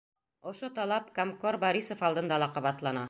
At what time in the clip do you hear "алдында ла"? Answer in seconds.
2.09-2.49